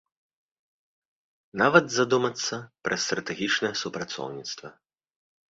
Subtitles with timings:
[1.63, 2.55] Нават задумацца
[2.89, 4.75] пра стратэгічнае супрацоўніцтва.